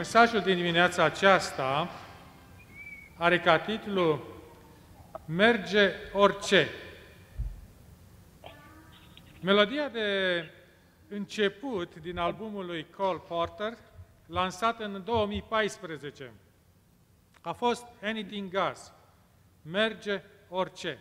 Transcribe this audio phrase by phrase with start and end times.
[0.00, 1.90] Mesajul din dimineața aceasta
[3.16, 4.22] are ca titlu
[5.24, 6.68] Merge orice.
[9.42, 10.44] Melodia de
[11.08, 13.78] început din albumul lui Cole Porter,
[14.26, 16.32] lansat în 2014,
[17.40, 18.92] a fost Anything Goes,
[19.62, 20.98] Merge orice.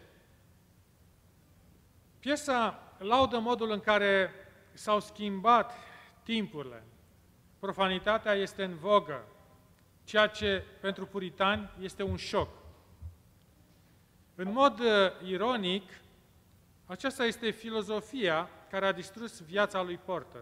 [2.20, 4.32] Piesa laudă modul în care
[4.74, 5.74] s-au schimbat
[6.24, 6.84] timpurile.
[7.60, 9.26] Profanitatea este în vogă,
[10.04, 12.50] ceea ce pentru puritani este un șoc.
[14.36, 14.88] În mod uh,
[15.24, 15.84] ironic,
[16.86, 20.42] aceasta este filozofia care a distrus viața lui Porter.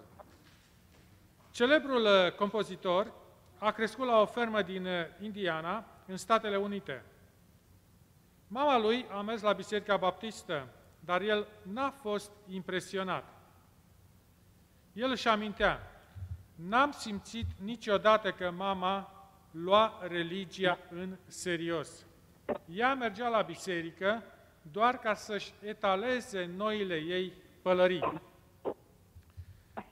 [1.52, 3.14] Celebrul uh, compozitor
[3.58, 4.92] a crescut la o fermă din uh,
[5.22, 7.04] Indiana, în Statele Unite.
[8.48, 10.68] Mama lui a mers la Biserica Baptistă,
[11.00, 13.34] dar el n-a fost impresionat.
[14.94, 15.97] El își amintea,
[16.58, 19.12] n-am simțit niciodată că mama
[19.52, 21.90] lua religia în serios.
[22.74, 24.24] Ea mergea la biserică
[24.72, 28.22] doar ca să-și etaleze noile ei pălării.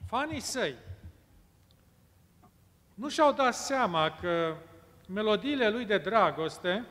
[0.08, 0.76] Fanii săi
[2.94, 4.56] nu și-au dat seama că
[5.08, 6.86] melodiile lui de dragoste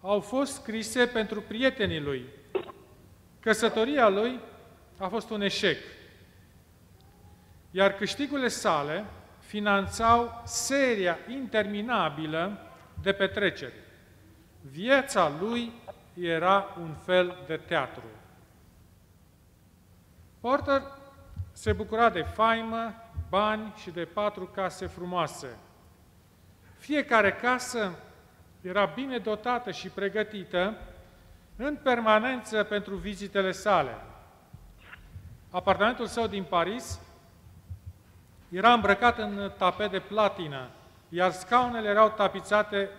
[0.00, 2.24] au fost scrise pentru prietenii lui.
[3.40, 4.40] Căsătoria lui
[4.96, 5.76] a fost un eșec.
[7.78, 9.04] Iar câștigurile sale
[9.38, 12.58] finanțau seria interminabilă
[13.02, 13.72] de petreceri.
[14.70, 15.72] Viața lui
[16.20, 18.02] era un fel de teatru.
[20.40, 20.82] Porter
[21.52, 22.94] se bucura de faimă,
[23.28, 25.58] bani și de patru case frumoase.
[26.78, 27.98] Fiecare casă
[28.60, 30.78] era bine dotată și pregătită
[31.56, 33.96] în permanență pentru vizitele sale.
[35.50, 37.00] Apartamentul său din Paris
[38.48, 40.68] era îmbrăcat în tapet de platină,
[41.08, 42.90] iar scaunele erau tapițate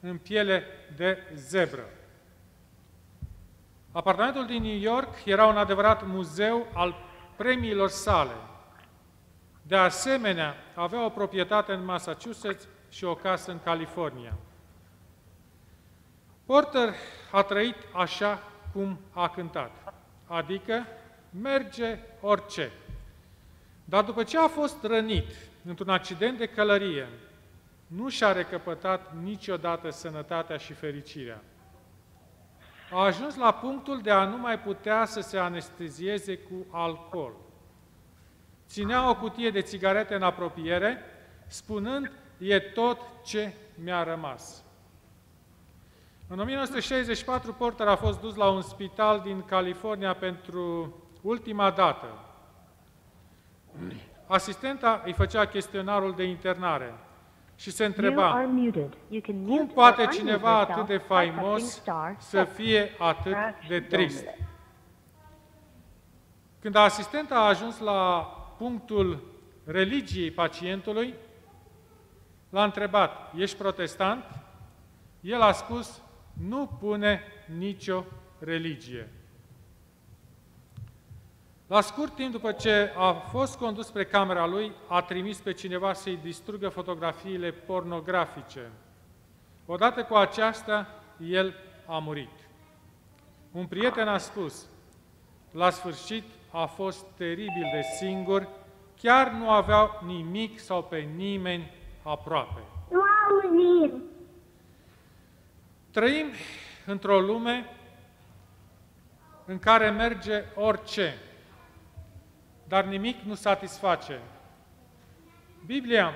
[0.00, 0.64] în piele
[0.96, 1.84] de zebră.
[3.92, 6.94] Apartamentul din New York era un adevărat muzeu al
[7.36, 8.34] premiilor sale.
[9.62, 14.36] De asemenea, avea o proprietate în Massachusetts și o casă în California.
[16.46, 16.94] Porter
[17.30, 19.94] a trăit așa cum a cântat,
[20.26, 20.86] adică
[21.42, 22.70] merge orice.
[23.88, 25.26] Dar după ce a fost rănit
[25.64, 27.08] într-un accident de călărie,
[27.86, 31.42] nu și-a recăpătat niciodată sănătatea și fericirea.
[32.90, 37.32] A ajuns la punctul de a nu mai putea să se anestezieze cu alcool.
[38.66, 40.98] Ținea o cutie de țigarete în apropiere,
[41.46, 44.64] spunând, e tot ce mi-a rămas.
[46.28, 52.27] În 1964, Porter a fost dus la un spital din California pentru ultima dată.
[54.26, 56.94] Asistenta îi făcea chestionarul de internare
[57.56, 58.48] și se întreba,
[59.46, 61.82] cum poate cineva atât de faimos
[62.18, 63.36] să fie atât
[63.68, 64.24] de trist?
[66.60, 68.20] Când asistenta a ajuns la
[68.58, 69.22] punctul
[69.64, 71.14] religiei pacientului,
[72.50, 74.24] l-a întrebat, ești protestant?
[75.20, 76.02] El a spus,
[76.48, 77.22] nu pune
[77.58, 78.04] nicio
[78.38, 79.12] religie.
[81.68, 85.92] La scurt timp după ce a fost condus spre camera lui, a trimis pe cineva
[85.92, 88.70] să-i distrugă fotografiile pornografice.
[89.66, 90.88] Odată cu aceasta,
[91.26, 91.54] el
[91.86, 92.30] a murit.
[93.52, 94.66] Un prieten a spus,
[95.50, 98.48] la sfârșit a fost teribil de singur,
[99.00, 102.60] chiar nu aveau nimic sau pe nimeni aproape.
[102.90, 104.02] Nu auzim!
[105.90, 106.26] Trăim
[106.86, 107.76] într-o lume
[109.44, 111.14] în care merge orice,
[112.68, 114.20] dar nimic nu satisface.
[115.66, 116.14] Biblia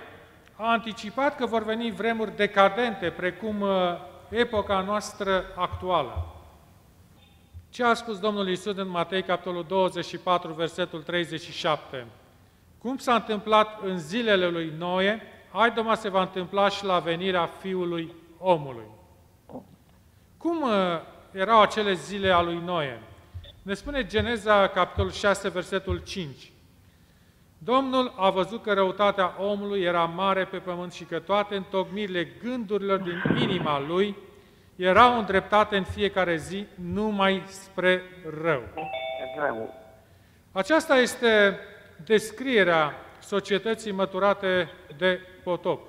[0.57, 3.71] a anticipat că vor veni vremuri decadente, precum uh,
[4.29, 6.27] epoca noastră actuală.
[7.71, 12.07] Ce a spus Domnul Iisus în Matei, capitolul 24, versetul 37?
[12.79, 15.23] Cum s-a întâmplat în zilele lui Noe,
[15.53, 18.87] haidoma se va întâmpla și la venirea Fiului omului.
[20.37, 20.71] Cum uh,
[21.33, 23.03] erau acele zile a lui Noe?
[23.63, 26.52] Ne spune Geneza, capitolul 6, versetul 5.
[27.65, 32.99] Domnul a văzut că răutatea omului era mare pe pământ și că toate întocmirile gândurilor
[32.99, 34.17] din inima lui
[34.77, 38.03] erau îndreptate în fiecare zi numai spre
[38.43, 38.63] rău.
[40.53, 41.59] Aceasta este
[42.05, 45.87] descrierea societății măturate de potop.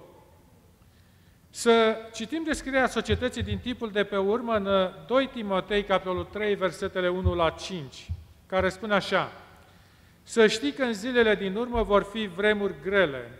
[1.50, 7.10] Să citim descrierea societății din tipul de pe urmă în 2 Timotei, capitolul 3, versetele
[7.10, 8.08] 1 la 5,
[8.46, 9.31] care spune așa,
[10.24, 13.31] Să știi că în zilele din urmă vor fi vremuri grele,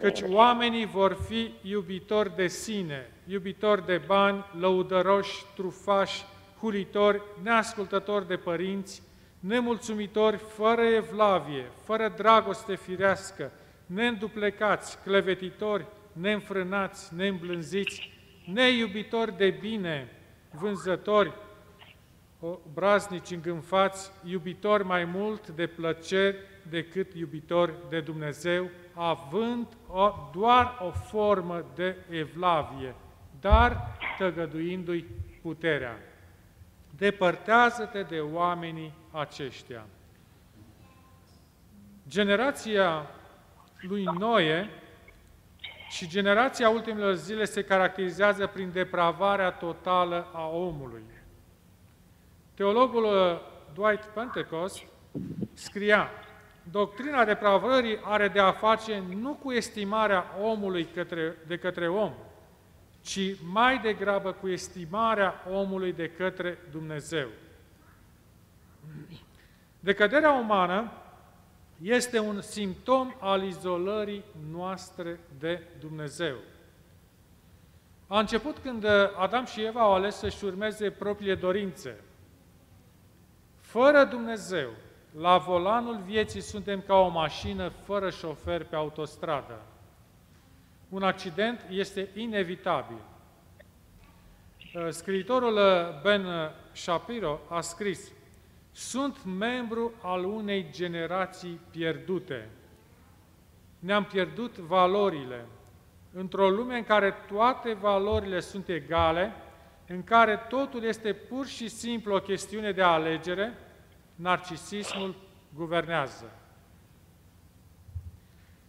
[0.00, 6.24] căci oamenii vor fi iubitori de sine, iubitori de bani, lăudăroși, trufași,
[6.60, 9.02] hulitori, neascultători de părinți,
[9.40, 13.50] nemulțumitori, fără evlavie, fără dragoste firească,
[13.86, 18.12] neînduplecați, clevetitori, neînfrânați, neîmblânziți,
[18.52, 20.08] neiubitori de bine,
[20.50, 21.32] vânzători,
[22.74, 26.36] braznici îngânfați, iubitori mai mult de plăceri
[26.70, 32.94] decât iubitori de Dumnezeu, având o, doar o formă de evlavie,
[33.40, 35.06] dar tăgăduindu-i
[35.42, 35.98] puterea.
[36.96, 39.86] Depărtează-te de oamenii aceștia.
[42.08, 43.06] Generația
[43.80, 44.68] lui Noe
[45.88, 51.02] și generația ultimelor zile se caracterizează prin depravarea totală a omului.
[52.60, 53.40] Teologul uh,
[53.74, 54.82] Dwight Pentecost
[55.52, 56.10] scria,
[56.70, 62.12] doctrina depravării are de a face nu cu estimarea omului către, de către om,
[63.02, 63.20] ci
[63.52, 67.28] mai degrabă cu estimarea omului de către Dumnezeu.
[69.80, 70.92] Decăderea umană
[71.82, 76.36] este un simptom al izolării noastre de Dumnezeu.
[78.06, 78.84] A început când
[79.16, 82.00] Adam și Eva au ales să-și urmeze propriile dorințe.
[83.70, 84.70] Fără Dumnezeu,
[85.18, 89.62] la volanul vieții suntem ca o mașină fără șofer pe autostradă.
[90.88, 92.96] Un accident este inevitabil.
[94.88, 95.58] Scriitorul
[96.02, 96.26] Ben
[96.72, 98.12] Shapiro a scris
[98.72, 102.48] sunt membru al unei generații pierdute.
[103.78, 105.46] Ne-am pierdut valorile.
[106.12, 109.32] Într-o lume în care toate valorile sunt egale,
[109.92, 113.58] în care totul este pur și simplu o chestiune de alegere,
[114.14, 115.14] narcisismul
[115.54, 116.30] guvernează.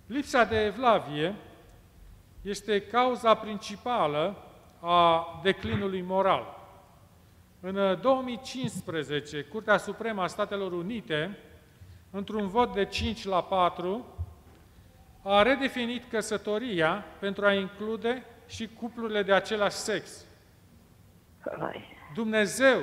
[0.05, 1.35] Lipsa de evlavie
[2.41, 4.37] este cauza principală
[4.79, 6.59] a declinului moral.
[7.59, 11.37] În 2015, uh, Curtea Supremă a Statelor Unite,
[12.09, 14.05] într-un vot de 5 la 4,
[15.23, 20.25] a redefinit căsătoria pentru a include și cuplurile de același sex.
[22.13, 22.79] Dumnezeu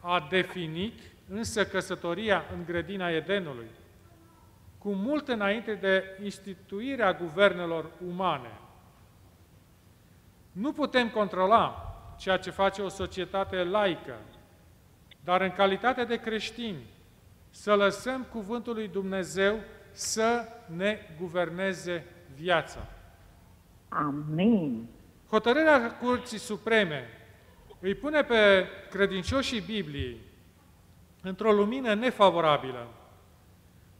[0.00, 3.70] a definit însă căsătoria în grădina Edenului,
[4.78, 8.58] cu mult înainte de instituirea guvernelor umane.
[10.52, 14.14] Nu putem controla ceea ce face o societate laică,
[15.24, 16.94] dar în calitate de creștini,
[17.50, 19.58] să lăsăm cuvântul lui Dumnezeu
[19.90, 22.04] să ne guverneze
[22.34, 22.86] viața.
[23.88, 24.88] Amin.
[25.28, 27.15] Hotărârea Curții Supreme
[27.80, 30.20] îi pune pe credincioșii Bibliei
[31.22, 32.86] într-o lumină nefavorabilă.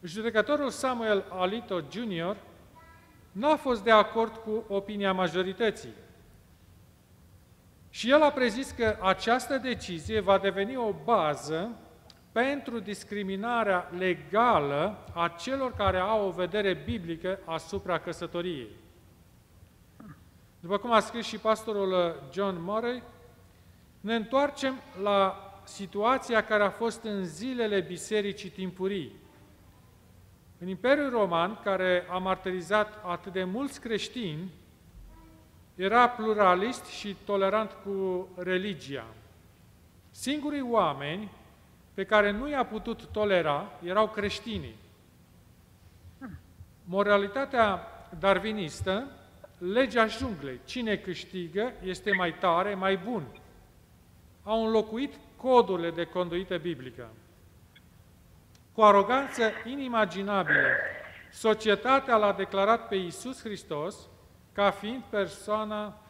[0.02, 2.36] Judecătorul Samuel Alito Jr.
[3.32, 5.94] n-a fost de acord cu opinia majorității.
[7.90, 11.70] Și el a prezis că această decizie va deveni o bază
[12.32, 18.68] pentru discriminarea legală a celor care au o vedere biblică asupra căsătoriei.
[20.60, 23.02] După cum a scris și pastorul John Murray,
[24.06, 29.12] ne întoarcem la situația care a fost în zilele bisericii timpurii.
[30.58, 34.50] În Imperiul Roman, care a martirizat atât de mulți creștini,
[35.74, 39.06] era pluralist și tolerant cu religia.
[40.10, 41.30] Singurii oameni
[41.94, 44.76] pe care nu i-a putut tolera erau creștinii.
[46.84, 47.80] Moralitatea
[48.18, 49.06] darwinistă,
[49.58, 53.22] legea junglei, cine câștigă este mai tare, mai bun.
[54.46, 57.08] Au înlocuit codurile de conduită biblică.
[58.72, 60.66] Cu aroganță inimaginabilă,
[61.32, 63.96] societatea l-a declarat pe Iisus Hristos
[64.52, 66.00] ca fiind persoana,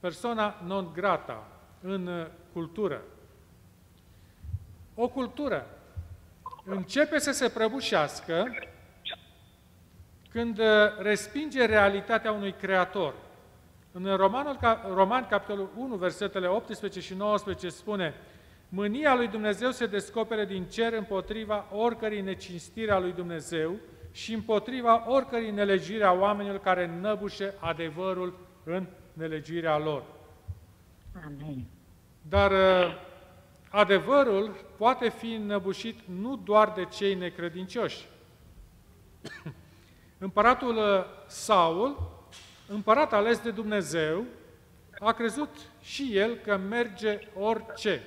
[0.00, 1.46] persoana non grata
[1.80, 3.02] în cultură.
[4.94, 5.66] O cultură
[6.64, 8.44] începe să se prăbușească
[10.28, 10.60] când
[10.98, 13.14] respinge realitatea unui creator.
[13.92, 14.58] În Romanul,
[14.94, 18.14] Roman, capitolul 1, versetele 18 și 19 spune
[18.68, 23.76] Mânia lui Dumnezeu se descopere din cer împotriva oricărei necinstiri a lui Dumnezeu
[24.12, 30.04] și împotriva oricărei nelegiri a oamenilor care năbușe adevărul în nelegirea lor.
[31.24, 31.66] Amin.
[32.28, 32.94] Dar uh,
[33.68, 38.08] adevărul poate fi năbușit nu doar de cei necredincioși.
[40.18, 42.11] Împăratul uh, Saul,
[42.68, 44.24] împărat ales de Dumnezeu,
[44.98, 45.48] a crezut
[45.80, 48.02] și el că merge orice.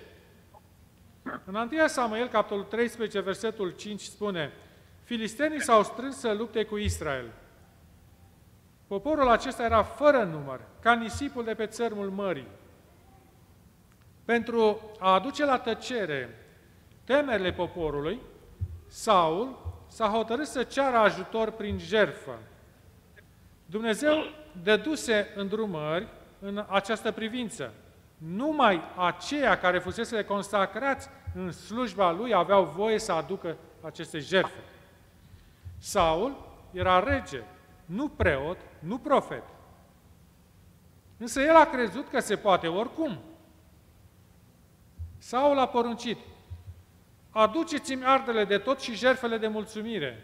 [1.45, 4.51] În 1 Samuel, capitolul 13, versetul 5 spune
[5.03, 7.31] Filistenii s-au strâns să lupte cu Israel.
[8.87, 12.47] Poporul acesta era fără număr, ca nisipul de pe țărmul mării.
[14.25, 16.45] Pentru a aduce la tăcere
[17.03, 18.19] temerile poporului,
[18.87, 22.39] Saul s-a hotărât să ceară ajutor prin jerfă.
[23.65, 24.15] Dumnezeu
[24.63, 26.07] dăduse îndrumări
[26.39, 27.73] în această privință.
[28.17, 34.59] Numai aceia care fusese consacrați în slujba lui aveau voie să aducă aceste jertfe.
[35.77, 37.43] Saul era rege,
[37.85, 39.43] nu preot, nu profet.
[41.17, 43.19] Însă el a crezut că se poate oricum.
[45.17, 46.17] Saul a poruncit,
[47.29, 50.23] aduceți-mi ardele de tot și jertfele de mulțumire.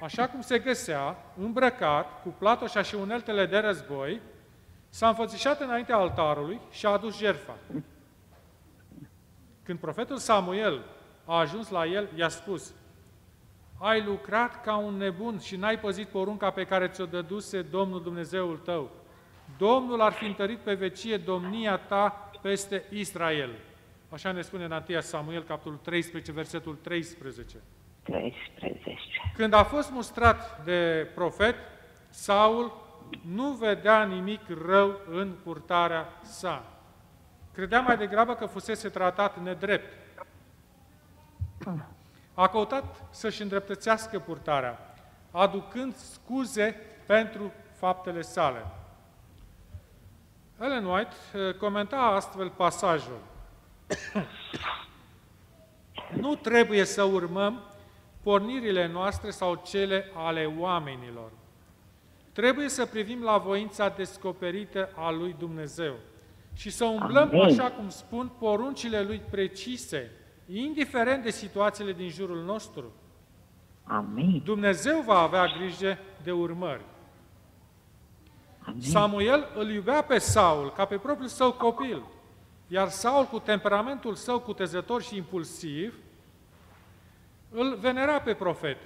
[0.00, 4.20] Așa cum se găsea, îmbrăcat, cu platoșa și uneltele de război,
[4.88, 7.56] s-a înfățișat înaintea altarului și a adus jertfa.
[9.62, 10.84] Când profetul Samuel
[11.24, 12.74] a ajuns la el, i-a spus,
[13.78, 18.56] ai lucrat ca un nebun și n-ai păzit porunca pe care ți-o dăduse Domnul Dumnezeul
[18.56, 18.90] tău.
[19.58, 23.50] Domnul ar fi întărit pe vecie domnia ta peste Israel.
[24.08, 27.56] Așa ne spune în 1 Samuel, capitolul 13, versetul 13.
[28.10, 29.32] 13.
[29.34, 31.54] Când a fost mustrat de profet,
[32.08, 32.86] Saul
[33.34, 36.64] nu vedea nimic rău în purtarea sa.
[37.52, 39.96] Credea mai degrabă că fusese tratat nedrept.
[42.34, 44.94] A căutat să-și îndreptățească purtarea,
[45.30, 48.66] aducând scuze pentru faptele sale.
[50.60, 53.18] Ellen White eh, comenta astfel pasajul.
[56.20, 57.67] nu trebuie să urmăm
[58.28, 61.30] pornirile noastre sau cele ale oamenilor.
[62.32, 65.94] Trebuie să privim la voința descoperită a lui Dumnezeu
[66.54, 67.40] și să umblăm, Amen.
[67.40, 70.10] așa cum spun, poruncile lui precise,
[70.52, 72.92] indiferent de situațiile din jurul nostru.
[73.82, 74.42] Amin.
[74.44, 76.84] Dumnezeu va avea grijă de urmări.
[78.60, 78.80] Amin.
[78.80, 82.02] Samuel îl iubea pe Saul ca pe propriul său copil,
[82.66, 85.94] iar Saul, cu temperamentul său cutezător și impulsiv,
[87.50, 88.78] îl venera pe profet.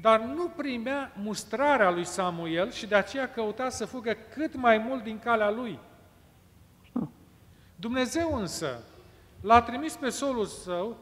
[0.00, 5.02] Dar nu primea mustrarea lui Samuel și de aceea căuta să fugă cât mai mult
[5.02, 5.78] din calea lui.
[7.76, 8.82] Dumnezeu însă
[9.40, 10.96] l-a trimis pe solul său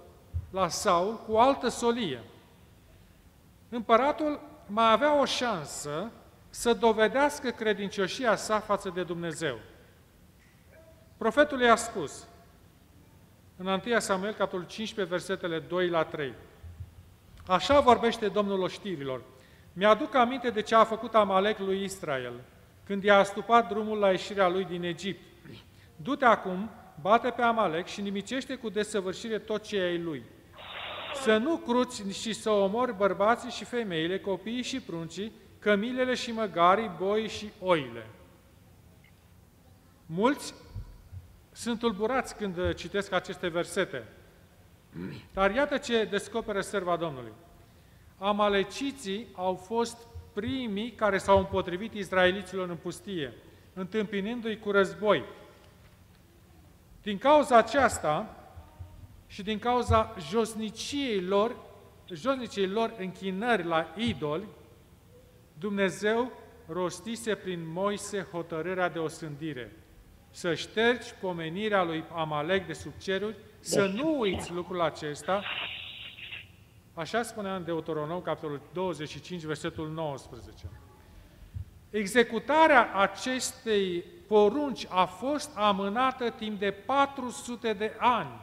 [0.51, 2.23] la Saul cu altă solie.
[3.69, 6.11] Împăratul mai avea o șansă
[6.51, 9.59] să dovedească credincioșia sa față de Dumnezeu.
[11.17, 12.27] Profetul i-a spus,
[13.63, 16.33] în 1 Samuel, capitolul 15, versetele 2 la 3.
[17.47, 19.23] Așa vorbește Domnul oștirilor.
[19.73, 22.33] Mi-aduc aminte de ce a făcut Amalek lui Israel,
[22.87, 25.21] când i-a astupat drumul la ieșirea lui din Egipt.
[25.97, 30.23] Du-te acum, bate pe Amalek și nimicește cu desăvârșire tot ce ai lui.
[31.23, 36.91] Să nu cruți și să omori bărbații și femeile, copiii și pruncii, cămilele și măgarii,
[36.99, 38.07] boi și oile.
[40.07, 40.55] Mulți
[41.61, 44.05] sunt tulburați când citesc aceste versete.
[45.33, 47.33] Dar iată ce descoperă serva Domnului.
[48.19, 49.99] Amaleciții au fost
[50.33, 53.33] primii care s-au împotrivit izraeliților în pustie,
[53.75, 55.25] întâmpinându-i cu război.
[57.03, 58.37] Din cauza aceasta
[59.27, 61.57] și din cauza josniciei lor,
[62.13, 64.49] josniciei lor închinări la idoli,
[65.59, 66.33] Dumnezeu
[66.69, 69.73] rostise prin Moise hotărârea de osândire,
[70.31, 75.43] să ștergi pomenirea lui Amalek de sub ceruri, să nu uiți lucrul acesta,
[76.95, 80.67] așa spunea în Deuteronom, capitolul 25, versetul 19.
[81.91, 88.41] Executarea acestei porunci a fost amânată timp de 400 de ani,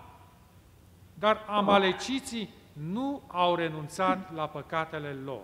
[1.13, 5.43] dar amaleciții nu au renunțat la păcatele lor.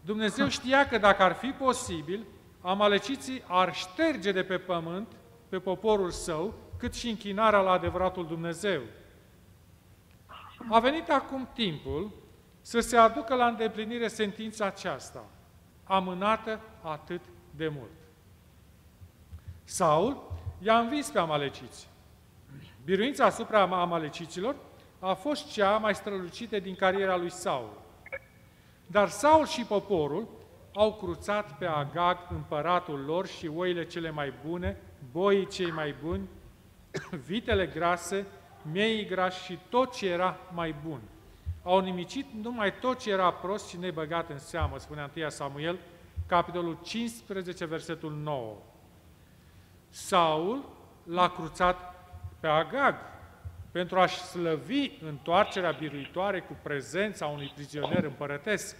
[0.00, 2.24] Dumnezeu știa că dacă ar fi posibil,
[2.60, 5.12] amaleciții ar șterge de pe pământ,
[5.48, 8.80] pe poporul său, cât și închinarea la adevăratul Dumnezeu.
[10.68, 12.10] A venit acum timpul
[12.60, 15.24] să se aducă la îndeplinire sentința aceasta,
[15.84, 17.20] amânată atât
[17.56, 17.90] de mult.
[19.64, 21.88] Saul i-a învins pe amaleciți.
[22.84, 24.56] Biruința asupra amaleciților
[24.98, 27.80] a fost cea mai strălucită din cariera lui Saul.
[28.86, 30.28] Dar Saul și poporul
[30.72, 34.76] au cruțat pe Agag, împăratul lor, și oile cele mai bune,
[35.12, 36.28] boii cei mai buni,
[37.28, 38.26] vitele grase,
[38.72, 41.00] miei grași și tot ce era mai bun.
[41.62, 45.78] Au nimicit numai tot ce era prost și nebăgat în seamă, spune 1 Samuel,
[46.26, 48.56] capitolul 15, versetul 9.
[49.88, 50.64] Saul
[51.04, 51.94] l-a cruțat
[52.40, 52.94] pe Agag
[53.70, 58.76] pentru a-și slăvi întoarcerea biruitoare cu prezența unui prizonier împărătesc.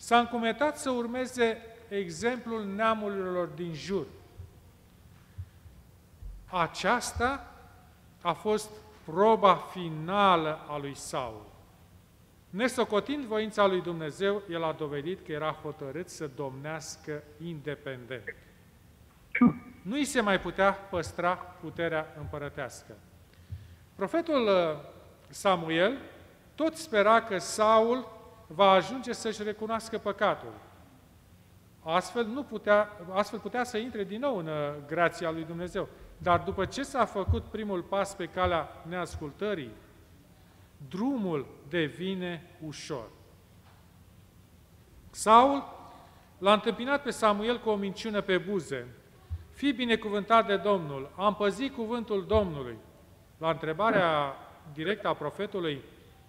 [0.00, 4.06] S-a încumetat să urmeze exemplul neamurilor din jur.
[6.46, 7.54] Aceasta
[8.20, 8.70] a fost
[9.04, 11.46] proba finală a lui Saul.
[12.50, 18.34] Nesocotind voința lui Dumnezeu, el a dovedit că era hotărât să domnească independent.
[19.82, 22.96] Nu îi se mai putea păstra puterea împărătească.
[23.94, 24.78] Profetul uh,
[25.28, 25.98] Samuel
[26.54, 28.19] tot spera că Saul
[28.54, 30.52] va ajunge să-și recunoască păcatul.
[31.82, 34.52] Astfel, nu putea, astfel putea să intre din nou în uh,
[34.86, 35.88] grația lui Dumnezeu.
[36.18, 39.70] Dar după ce s-a făcut primul pas pe calea neascultării,
[40.88, 43.08] drumul devine ușor.
[45.10, 45.64] Saul
[46.38, 48.86] l-a întâmpinat pe Samuel cu o minciună pe buze.
[49.52, 52.76] Fii binecuvântat de Domnul, am păzit cuvântul Domnului.
[53.38, 54.36] La întrebarea
[54.72, 55.82] directă a profetului,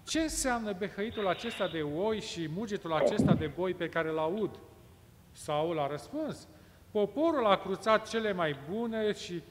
[0.04, 4.60] ce înseamnă behăitul acesta de oi și mugetul acesta de boi pe care îl aud?
[5.32, 6.48] Saul a răspuns,
[6.92, 9.42] poporul a cruțat cele mai bune și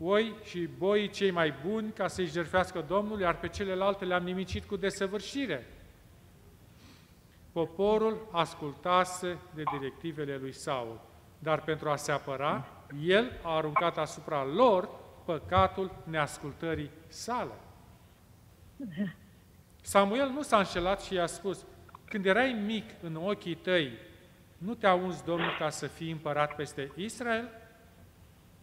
[0.00, 4.64] oi și boi cei mai buni ca să-i jerfească Domnul, iar pe celelalte le-am nimicit
[4.64, 5.66] cu desăvârșire.
[7.52, 11.00] Poporul ascultase de directivele lui Saul,
[11.38, 12.66] dar pentru a se apăra,
[13.02, 14.88] el a aruncat asupra lor
[15.24, 17.52] păcatul neascultării sale.
[19.88, 21.64] Samuel nu s-a înșelat și i-a spus,
[22.04, 23.92] când erai mic în ochii tăi,
[24.58, 27.48] nu te-a uns Domnul ca să fii împărat peste Israel?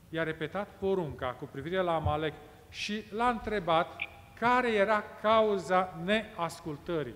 [0.09, 2.33] I-a repetat porunca cu privire la Amalek
[2.69, 3.95] și l-a întrebat
[4.39, 7.15] care era cauza neascultării.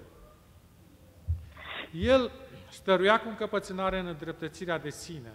[1.94, 2.32] El
[2.70, 5.34] stăruia cu încăpățânare în îndreptățirea de sine.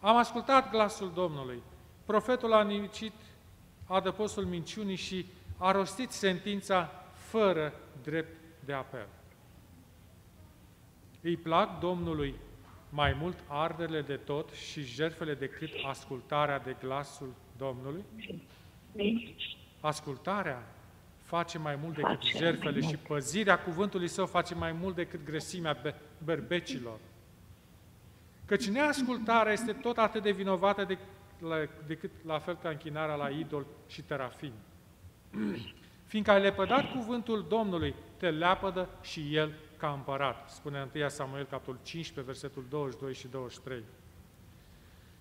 [0.00, 1.62] Am ascultat glasul Domnului.
[2.04, 3.14] Profetul a nimicit
[3.86, 5.26] adăpostul minciunii și
[5.58, 7.03] a rostit sentința
[7.34, 7.72] fără
[8.02, 9.06] drept de apel.
[11.20, 12.34] Îi plac Domnului
[12.90, 18.04] mai mult arderile de tot și jertfele decât ascultarea de glasul Domnului?
[19.80, 20.62] Ascultarea
[21.22, 25.76] face mai mult decât face jertfele și păzirea cuvântului său face mai mult decât grăsimea
[26.24, 26.98] berbecilor.
[28.44, 30.98] Căci neascultarea este tot atât de vinovată de,
[31.38, 34.52] la, decât la fel ca închinarea la idol și terafim.
[36.14, 41.80] Fiindcă ai lepădat cuvântul Domnului, te leapădă și El ca împărat, spune 1 Samuel, capitolul
[41.82, 43.84] 15, versetul 22 și 23.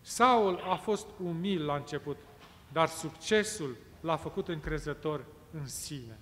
[0.02, 2.18] Saul a fost umil la început,
[2.72, 6.18] dar succesul l-a făcut încrezător în sine.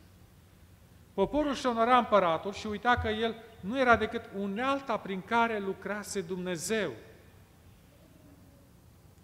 [1.14, 6.22] Poporul și onora împăratul și uita că el nu era decât unealta prin care lucrase
[6.22, 6.92] Dumnezeu.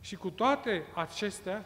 [0.02, 1.66] Și cu toate acestea,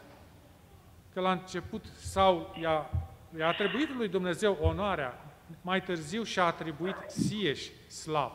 [1.12, 2.90] că la început Saul i-a,
[3.38, 5.24] i-a atribuit lui Dumnezeu onoarea,
[5.60, 8.32] mai târziu și-a atribuit sieși slav.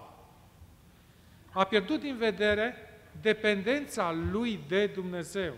[1.51, 2.75] A pierdut din vedere
[3.21, 5.53] dependența lui de Dumnezeu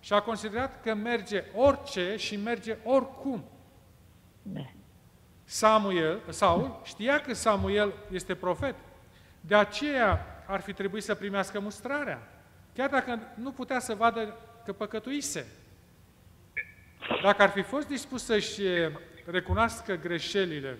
[0.00, 3.44] și a considerat că merge orice și merge oricum.
[4.42, 4.70] Da.
[5.44, 8.74] Samuel, Saul știa că Samuel este profet.
[9.40, 12.28] De aceea ar fi trebuit să primească mustrarea,
[12.74, 15.46] chiar dacă nu putea să vadă că păcătuise.
[17.22, 18.62] Dacă ar fi fost dispus să-și
[19.24, 20.78] recunoască greșelile,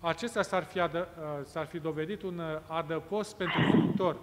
[0.00, 4.16] acesta s-ar fi, adă, uh, s-ar fi dovedit un uh, adăpost pentru viitor.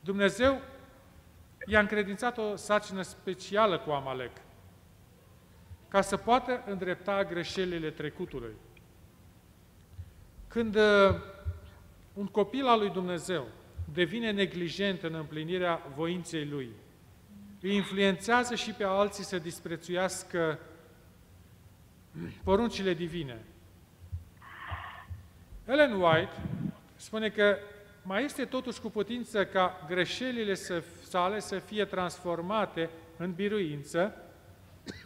[0.00, 0.60] Dumnezeu
[1.66, 4.30] i-a încredințat o sarcină specială cu Amalek,
[5.88, 8.54] ca să poată îndrepta greșelile trecutului.
[10.48, 11.14] Când uh,
[12.12, 13.46] un copil al lui Dumnezeu
[13.92, 16.70] devine neglijent în împlinirea voinței lui,
[17.60, 20.58] îi influențează și pe alții să disprețuiască
[22.44, 23.44] poruncile divine.
[25.64, 26.42] Ellen White
[26.96, 27.56] spune că
[28.02, 30.54] mai este totuși cu putință ca greșelile
[31.08, 34.14] sale să fie transformate în biruință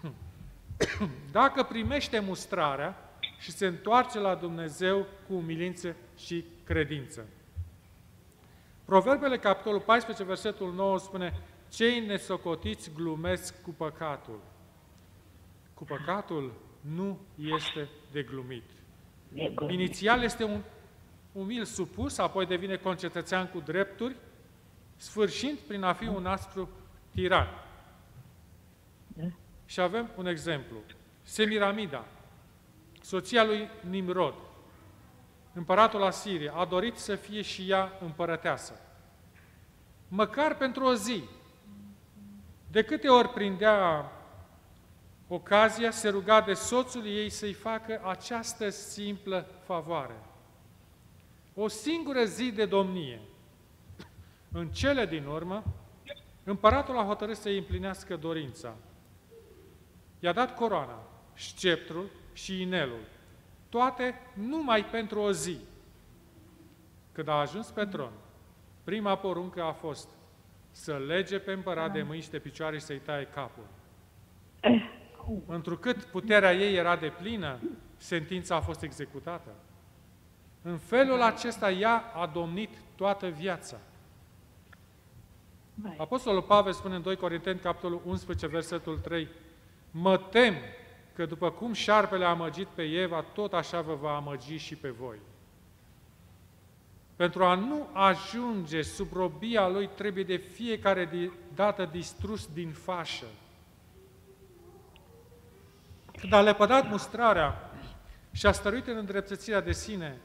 [1.33, 7.27] dacă primește mustrarea și se întoarce la Dumnezeu cu umilință și credință.
[8.85, 11.35] Proverbele, capitolul 14, versetul 9, spune
[11.69, 14.41] Cei nesocotiți glumesc cu păcatul.
[15.75, 18.65] Cu păcatul nu este de glumit.
[19.69, 20.63] Inițial este un
[21.33, 24.17] umil supus, apoi devine concetățean cu drepturi,
[24.97, 26.69] sfârșind prin a fi un astru
[27.11, 27.49] tiran.
[29.07, 29.27] Da.
[29.67, 30.77] Și avem un exemplu.
[31.23, 32.07] Semiramida,
[33.01, 34.35] soția lui Nimrod,
[35.53, 38.81] împăratul Asiriei, a dorit să fie și ea împărăteasă.
[40.09, 41.23] Măcar pentru o zi.
[42.71, 44.13] De câte ori prindea
[45.33, 50.17] ocazia, se ruga de soțul ei să-i facă această simplă favoare.
[51.55, 53.21] o singură zi de domnie.
[54.53, 55.65] În cele din urmă,
[56.45, 58.75] împăratul a hotărât să-i împlinească dorința.
[60.21, 61.03] I-a dat coroana,
[61.35, 63.05] sceptrul și inelul,
[63.69, 65.59] toate numai pentru o zi.
[67.13, 68.13] Când a ajuns pe tron,
[68.85, 70.09] prima poruncă a fost
[70.71, 73.65] să lege pe împărat de mâini și de picioare și să-i taie capul.
[75.47, 77.59] Întrucât puterea ei era de plină,
[77.97, 79.51] sentința a fost executată.
[80.63, 83.77] În felul acesta ea a domnit toată viața.
[85.97, 89.29] Apostolul Pavel spune în 2 Corinteni, capitolul 11, versetul 3,
[89.91, 90.55] Mă tem
[91.15, 94.89] că după cum șarpele a amăgit pe Eva, tot așa vă va amăgi și pe
[94.89, 95.17] voi.
[97.17, 103.27] Pentru a nu ajunge sub robia lui, trebuie de fiecare dată distrus din fașă.
[106.21, 107.71] Când a lepădat mustrarea
[108.33, 110.19] și a stăruit în îndreptățirea de sine,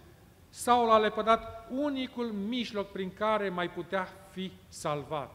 [0.49, 5.31] Saul a lepădat unicul mijloc prin care mai putea fi salvat.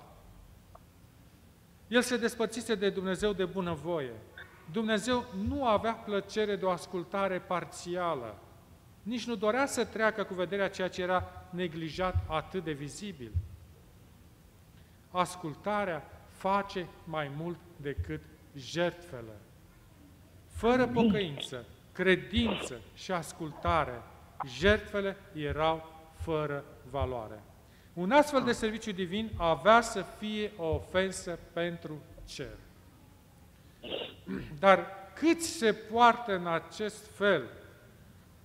[1.88, 4.12] El se despărțise de Dumnezeu de bunăvoie.
[4.72, 8.36] Dumnezeu nu avea plăcere de o ascultare parțială.
[9.02, 13.32] Nici nu dorea să treacă cu vederea ceea ce era neglijat atât de vizibil.
[15.10, 18.20] Ascultarea face mai mult decât
[18.56, 19.32] jertfele.
[20.60, 24.02] Fără pocăință, credință și ascultare,
[24.58, 27.42] jertfele erau fără valoare.
[27.92, 32.56] Un astfel de serviciu divin avea să fie o ofensă pentru cer.
[34.58, 37.42] Dar cât se poartă în acest fel,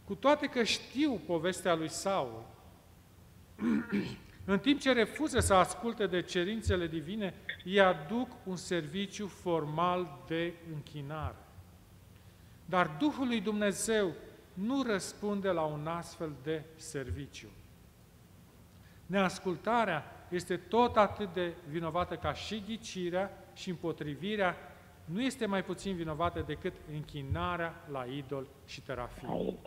[0.03, 2.45] cu toate că știu povestea lui Saul,
[4.45, 7.33] în timp ce refuză să asculte de cerințele divine,
[7.65, 11.44] îi aduc un serviciu formal de închinare.
[12.65, 14.13] Dar Duhul lui Dumnezeu
[14.53, 17.47] nu răspunde la un astfel de serviciu.
[19.05, 24.55] Neascultarea este tot atât de vinovată ca și ghicirea și împotrivirea
[25.05, 29.57] nu este mai puțin vinovată decât închinarea la idol și terafie.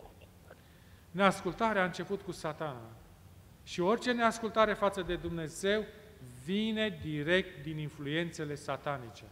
[1.11, 2.89] Neascultarea a început cu satana.
[3.63, 5.83] Și orice neascultare față de Dumnezeu
[6.45, 9.23] vine direct din influențele satanice.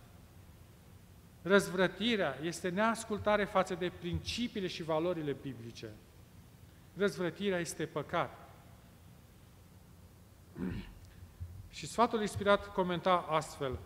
[1.47, 5.89] Răzvrătirea este neascultare față de principiile și valorile biblice.
[6.97, 8.49] Răzvrătirea este păcat.
[11.69, 13.79] Și Sfatul Inspirat comenta astfel,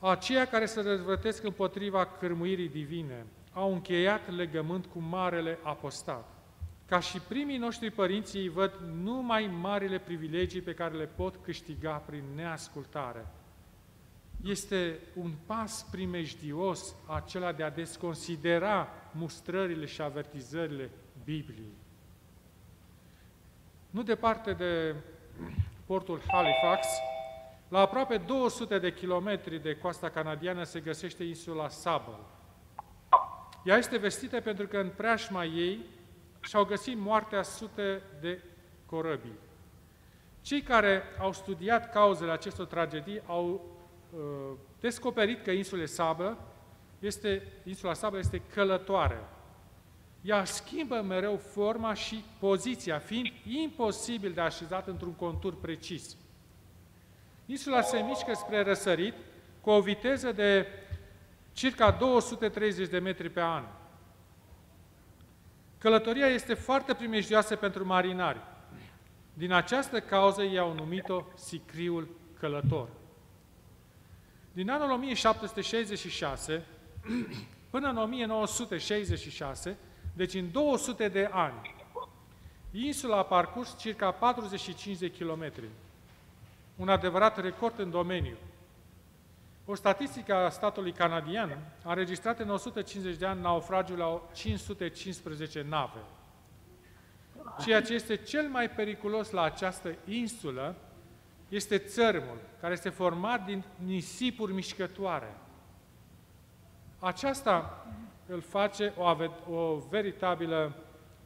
[0.00, 6.28] Aceia care se răzvrătesc împotriva cârmuirii divine au încheiat legământ cu marele apostat.
[6.86, 11.92] Ca și primii noștri părinți îi văd numai marile privilegii pe care le pot câștiga
[11.92, 13.26] prin neascultare.
[14.42, 20.90] Este un pas primejdios acela de a desconsidera mustrările și avertizările
[21.24, 21.76] Bibliei.
[23.90, 24.94] Nu departe de
[25.86, 26.86] portul Halifax,
[27.68, 32.18] la aproape 200 de kilometri de coasta canadiană se găsește insula Sable.
[33.64, 35.84] Ea este vestită pentru că în preajma ei
[36.40, 38.42] și-au găsit moartea sute de
[38.86, 39.38] corăbii.
[40.40, 43.77] Cei care au studiat cauzele acestor tragedii au uh,
[44.80, 46.36] descoperit că insula Sable
[46.98, 49.20] este, insula Sable este călătoare.
[50.22, 56.16] Ea schimbă mereu forma și poziția, fiind imposibil de așezat într-un contur precis.
[57.46, 59.14] Insula se mișcă spre răsărit
[59.60, 60.66] cu o viteză de
[61.52, 63.64] circa 230 de metri pe an.
[65.78, 68.40] Călătoria este foarte primejdioasă pentru marinari.
[69.34, 72.08] Din această cauză i-au numit-o Sicriul
[72.40, 72.88] Călător.
[74.58, 76.64] Din anul 1766
[77.70, 79.76] până în 1966,
[80.12, 81.74] deci în 200 de ani,
[82.70, 85.64] insula a parcurs circa 45 de kilometri
[86.76, 88.36] un adevărat record în domeniu.
[89.64, 96.00] O statistică a statului canadian a înregistrat în 150 de ani naufragiul la 515 nave.
[97.60, 100.76] Ceea ce este cel mai periculos la această insulă
[101.48, 105.34] este țărmul, care este format din nisipuri mișcătoare.
[106.98, 107.86] Aceasta
[108.26, 109.16] îl face o,
[109.54, 110.72] o veritabilă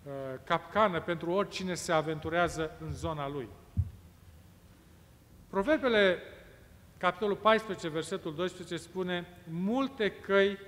[0.03, 0.13] uh,
[0.45, 3.49] capcană pentru oricine se aventurează în zona lui.
[5.51, 6.19] Proverbele,
[6.97, 10.59] capitolul 14, versetul 12, spune Multe căi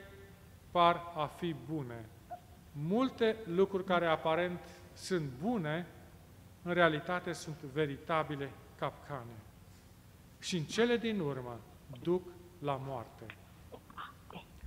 [0.70, 2.08] par a fi bune.
[2.72, 4.60] Multe lucruri care aparent
[4.92, 5.86] sunt bune,
[6.62, 9.43] în realitate sunt veritabile capcane.
[10.44, 11.60] Și în cele din urmă
[12.02, 12.22] duc
[12.58, 13.26] la moarte.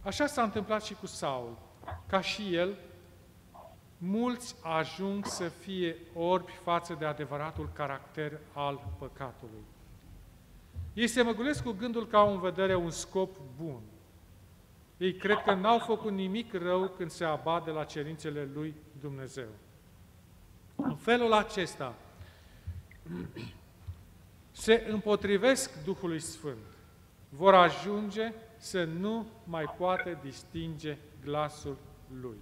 [0.04, 1.58] Așa s-a întâmplat și cu Saul.
[2.08, 2.78] Ca și el,
[3.98, 9.64] mulți ajung să fie orbi față de adevăratul caracter al păcatului.
[10.94, 13.82] Ei se măgulesc cu gândul că au în vedere un scop bun.
[14.98, 19.50] Ei cred că n-au făcut nimic rău când se abat de la cerințele lui Dumnezeu.
[20.76, 21.96] În felul acesta
[24.58, 26.66] se împotrivesc Duhului Sfânt.
[27.30, 31.78] Vor ajunge să nu mai poate distinge glasul
[32.22, 32.38] Lui.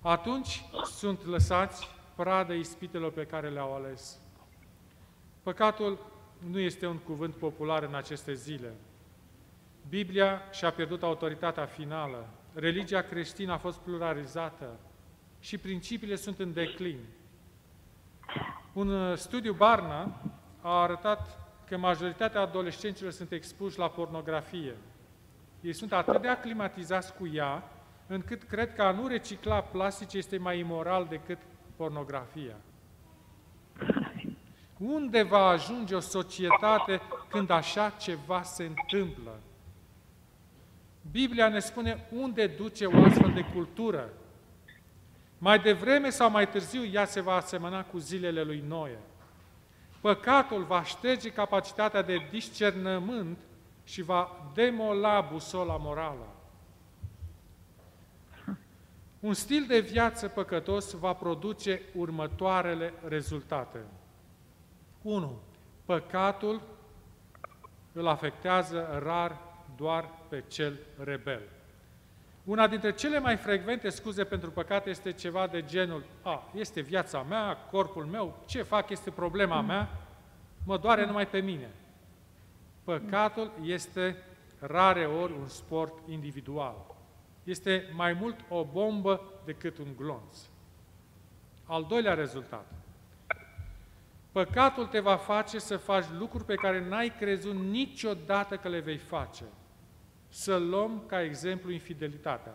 [0.00, 4.18] Atunci sunt lăsați pradă ispitelor pe care le-au ales.
[5.42, 5.98] Păcatul
[6.50, 8.74] nu este un cuvânt popular în aceste zile.
[9.88, 14.78] Biblia și-a pierdut autoritatea finală, religia creștină a fost pluralizată
[15.40, 16.98] și principiile sunt în declin.
[18.72, 20.20] Un uh, studiu Barna
[20.60, 21.39] a arătat
[21.70, 24.76] că majoritatea adolescenților sunt expuși la pornografie.
[25.60, 27.70] Ei sunt atât de aclimatizați cu ea,
[28.06, 31.38] încât cred că a nu recicla plastice este mai imoral decât
[31.76, 32.54] pornografia.
[34.78, 39.40] Unde va ajunge o societate când așa ceva se întâmplă?
[41.10, 44.08] Biblia ne spune unde duce o astfel de cultură.
[45.38, 48.98] Mai devreme sau mai târziu ea se va asemăna cu zilele lui Noe.
[50.00, 53.38] Păcatul va șterge capacitatea de discernământ
[53.84, 56.34] și va demola busola morală.
[59.20, 63.78] Un stil de viață păcătos va produce următoarele rezultate.
[65.02, 65.40] 1.
[65.84, 66.62] Păcatul
[67.92, 69.38] îl afectează rar
[69.76, 71.42] doar pe cel rebel.
[72.50, 77.22] Una dintre cele mai frecvente scuze pentru păcat este ceva de genul A, este viața
[77.22, 79.88] mea, corpul meu, ce fac este problema mea,
[80.64, 81.70] mă doare numai pe mine.
[82.84, 84.16] Păcatul este
[84.58, 86.74] rare ori un sport individual.
[87.44, 90.36] Este mai mult o bombă decât un glonț.
[91.64, 92.66] Al doilea rezultat.
[94.32, 98.98] Păcatul te va face să faci lucruri pe care n-ai crezut niciodată că le vei
[98.98, 99.44] face.
[100.30, 102.52] Să luăm ca exemplu infidelitatea.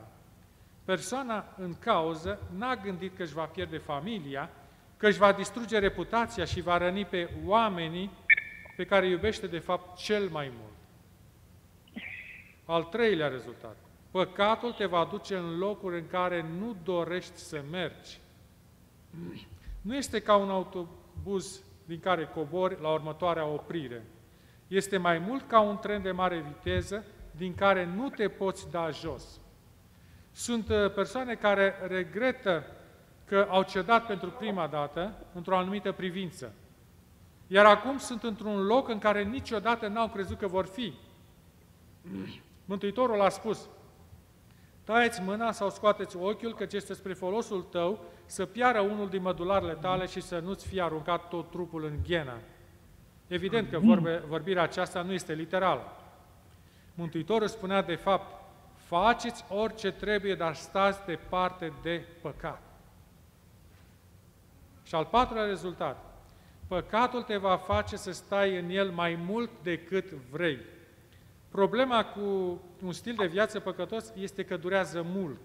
[0.85, 4.49] Persoana în cauză n-a gândit că își va pierde familia,
[4.97, 8.11] că își va distruge reputația și va răni pe oamenii
[8.75, 10.73] pe care iubește de fapt cel mai mult.
[12.65, 13.75] Al treilea rezultat.
[14.11, 18.19] Păcatul te va duce în locuri în care nu dorești să mergi.
[19.81, 24.05] Nu este ca un autobuz din care cobori la următoarea oprire.
[24.67, 27.05] Este mai mult ca un tren de mare viteză
[27.37, 29.39] din care nu te poți da jos.
[30.31, 32.63] Sunt uh, persoane care regretă
[33.25, 36.53] că au cedat pentru prima dată într-o anumită privință.
[37.47, 40.93] Iar acum sunt într-un loc în care niciodată n-au crezut că vor fi.
[42.65, 43.69] Mântuitorul a spus,
[44.83, 49.73] taieți mâna sau scoateți ochiul, căci este spre folosul tău să piară unul din mădularele
[49.73, 52.37] tale și să nu-ți fie aruncat tot trupul în ghenă.
[53.27, 55.81] Evident că vorbe, vorbirea aceasta nu este literală.
[56.95, 58.43] Mântuitorul spunea de fapt,
[58.75, 62.61] faceți orice trebuie, dar stați departe de păcat.
[64.83, 66.03] Și al patrulea rezultat,
[66.67, 70.59] păcatul te va face să stai în el mai mult decât vrei.
[71.49, 72.21] Problema cu
[72.83, 75.39] un stil de viață păcătos este că durează mult.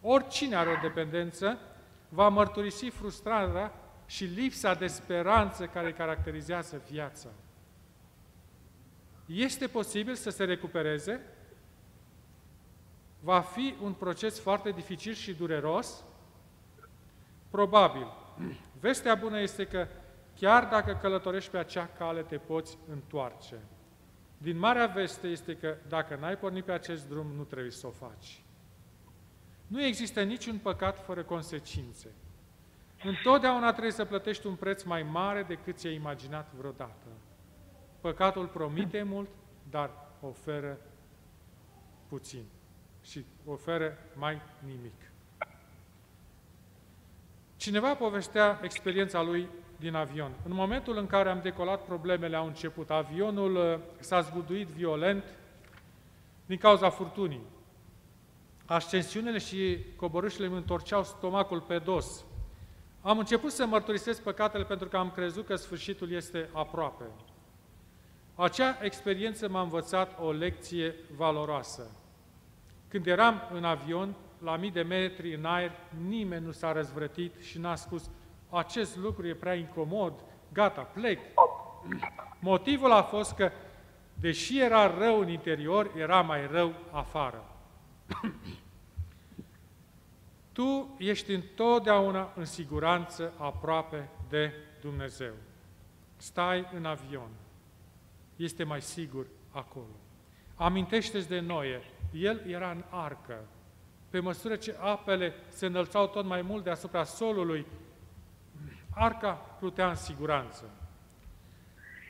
[0.00, 1.58] Oricine are o dependență
[2.08, 3.72] va mărturisi frustrarea
[4.06, 7.28] și lipsa de speranță care caracterizează viața.
[9.32, 11.20] Este posibil să se recupereze?
[13.20, 16.04] Va fi un proces foarte dificil și dureros?
[17.50, 18.06] Probabil.
[18.80, 19.86] Vestea bună este că
[20.36, 23.56] chiar dacă călătorești pe acea cale, te poți întoarce.
[24.38, 27.90] Din marea veste este că dacă n-ai pornit pe acest drum, nu trebuie să o
[27.90, 28.42] faci.
[29.66, 32.08] Nu există niciun păcat fără consecințe.
[33.04, 37.06] Întotdeauna trebuie să plătești un preț mai mare decât ți-ai imaginat vreodată.
[38.02, 39.28] Păcatul promite mult,
[39.70, 40.78] dar oferă
[42.08, 42.44] puțin
[43.02, 45.12] și oferă mai nimic.
[47.56, 50.32] Cineva povestea experiența lui din avion.
[50.44, 52.90] În momentul în care am decolat, problemele au început.
[52.90, 55.24] Avionul uh, s-a zguduit violent
[56.46, 57.42] din cauza furtunii.
[58.66, 62.24] Ascensiunile și coborâșile îmi întorceau stomacul pe dos.
[63.00, 67.04] Am început să mărturisesc păcatele pentru că am crezut că sfârșitul este aproape.
[68.34, 71.90] Acea experiență m-a învățat o lecție valoroasă.
[72.88, 75.70] Când eram în avion, la mii de metri în aer,
[76.06, 78.10] nimeni nu s-a răzvrătit și n-a spus
[78.50, 80.12] acest lucru e prea incomod,
[80.52, 81.18] gata, plec.
[82.38, 83.50] Motivul a fost că,
[84.14, 87.44] deși era rău în interior, era mai rău afară.
[90.52, 95.32] Tu ești întotdeauna în siguranță aproape de Dumnezeu.
[96.16, 97.28] Stai în avion.
[98.36, 99.96] Este mai sigur acolo.
[100.54, 101.82] Amintește-ți de Noe.
[102.12, 103.44] El era în arcă.
[104.10, 107.66] Pe măsură ce apele se înălțau tot mai mult deasupra solului,
[108.90, 110.70] arca plutea în siguranță.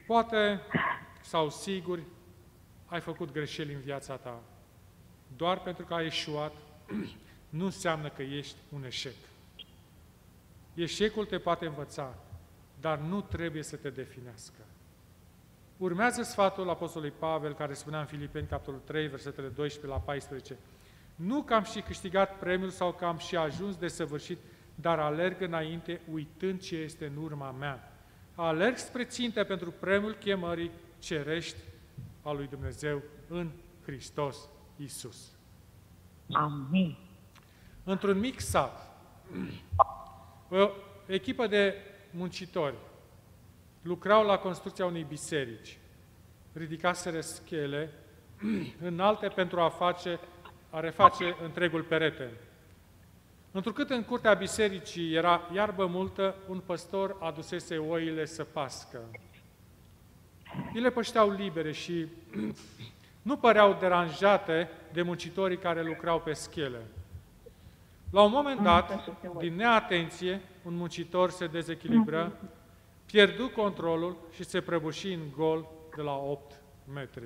[0.06, 0.60] Poate,
[1.20, 2.02] sau sigur,
[2.86, 4.40] ai făcut greșeli în viața ta.
[5.36, 6.52] Doar pentru că ai eșuat,
[7.48, 9.14] nu înseamnă că ești un eșec.
[10.74, 12.14] Eșecul te poate învăța,
[12.80, 14.62] dar nu trebuie să te definească.
[15.82, 20.56] Urmează sfatul Apostolului Pavel, care spunea în Filipeni, capitolul 3, versetele 12 la 14.
[21.14, 24.38] Nu că am și câștigat premiul sau că am și ajuns de săvârșit,
[24.74, 27.92] dar alerg înainte uitând ce este în urma mea.
[28.34, 31.58] Alerg spre ținte pentru premiul chemării cerești
[32.22, 33.50] a lui Dumnezeu în
[33.84, 34.36] Hristos
[34.76, 35.30] Isus.
[36.32, 36.96] Amin.
[37.84, 38.96] Într-un mic sat,
[40.48, 40.68] o
[41.06, 41.74] echipă de
[42.10, 42.76] muncitori
[43.82, 45.78] lucrau la construcția unei biserici.
[46.52, 47.92] Ridicaseră schele
[48.88, 50.18] înalte pentru a, face,
[50.70, 52.30] a reface întregul perete.
[53.50, 58.98] Întrucât în curtea bisericii era iarbă multă, un păstor adusese oile să pască.
[60.74, 62.06] Ele pășteau libere și
[63.22, 66.80] nu păreau deranjate de muncitorii care lucrau pe schele.
[68.10, 72.32] La un moment dat, din neatenție, un muncitor se dezechilibră,
[73.12, 77.24] pierdu controlul și se prăbuși în gol de la 8 metri.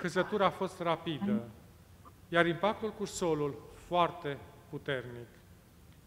[0.00, 1.48] Căzătura a fost rapidă,
[2.28, 5.28] iar impactul cu solul foarte puternic.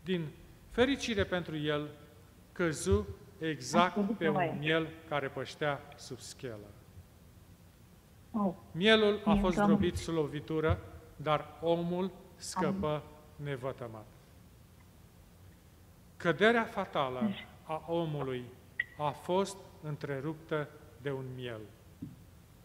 [0.03, 0.27] Din
[0.69, 1.89] fericire pentru el,
[2.51, 3.07] căzu
[3.39, 6.69] exact pe un miel care păștea sub schelă.
[8.31, 10.79] Oh, Mielul a fost zdrobit sub lovitură,
[11.15, 13.03] dar omul scăpă
[13.35, 14.05] nevătămat.
[16.17, 17.29] Căderea fatală
[17.69, 18.43] a omului
[18.97, 20.69] a fost întreruptă
[21.01, 21.61] de un miel.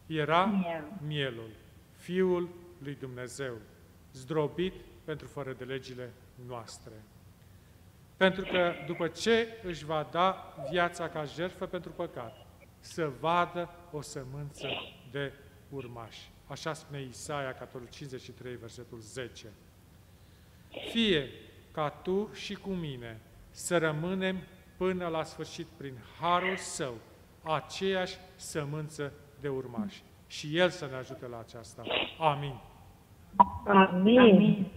[0.06, 0.84] Era Miel.
[1.06, 1.50] mielul,
[1.96, 3.54] Fiul lui Dumnezeu,
[4.12, 6.12] zdrobit pentru fără de legile
[6.46, 6.92] noastre.
[8.16, 12.46] Pentru că după ce își va da viața ca jertfă pentru păcat,
[12.80, 14.68] să vadă o sămânță
[15.10, 15.32] de
[15.68, 16.30] urmași.
[16.46, 19.46] Așa spune Isaia, capitolul 53, versetul 10.
[20.90, 21.28] Fie
[21.72, 24.36] ca tu și cu mine să rămânem
[24.76, 26.94] până la sfârșit prin harul său
[27.42, 30.02] aceeași sămânță de urmași.
[30.26, 31.82] Și El să ne ajute la aceasta.
[32.18, 32.54] Amin.
[33.66, 34.18] Amin.
[34.18, 34.72] Amin.